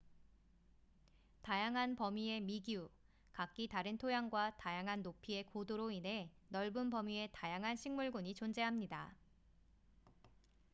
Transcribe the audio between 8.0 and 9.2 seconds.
군이 존재합니다